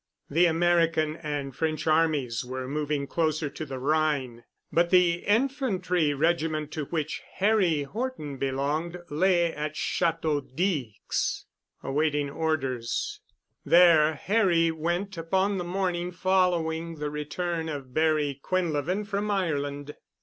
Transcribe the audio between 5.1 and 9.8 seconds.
Infantry regiment to which Harry Horton belonged lay at